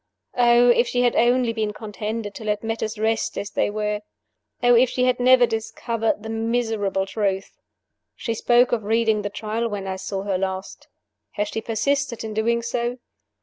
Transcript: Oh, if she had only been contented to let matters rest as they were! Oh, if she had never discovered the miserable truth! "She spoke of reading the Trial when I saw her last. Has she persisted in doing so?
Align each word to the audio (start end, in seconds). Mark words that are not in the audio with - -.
Oh, 0.35 0.69
if 0.69 0.87
she 0.87 1.03
had 1.03 1.15
only 1.15 1.53
been 1.53 1.73
contented 1.73 2.33
to 2.33 2.43
let 2.43 2.63
matters 2.63 2.97
rest 2.97 3.37
as 3.37 3.51
they 3.51 3.69
were! 3.69 4.01
Oh, 4.63 4.73
if 4.73 4.89
she 4.89 5.03
had 5.03 5.19
never 5.19 5.45
discovered 5.45 6.23
the 6.23 6.29
miserable 6.29 7.05
truth! 7.05 7.59
"She 8.15 8.33
spoke 8.33 8.71
of 8.71 8.83
reading 8.83 9.21
the 9.21 9.29
Trial 9.29 9.69
when 9.69 9.85
I 9.85 9.97
saw 9.97 10.23
her 10.23 10.39
last. 10.39 10.87
Has 11.33 11.49
she 11.49 11.61
persisted 11.61 12.23
in 12.23 12.33
doing 12.33 12.63
so? 12.63 12.97